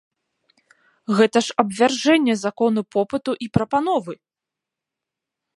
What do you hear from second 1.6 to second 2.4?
абвяржэнне